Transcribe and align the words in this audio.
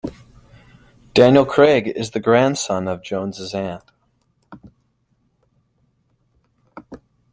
Daniel 1.13 1.45
Craig 1.45 1.87
is 1.87 2.09
the 2.09 2.19
grandson 2.19 2.87
of 2.87 3.03
Jones's 3.03 3.53
aunt. 3.53 3.83